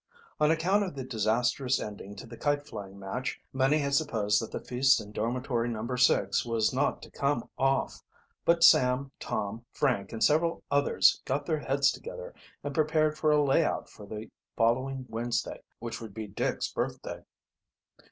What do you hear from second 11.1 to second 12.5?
got their heads together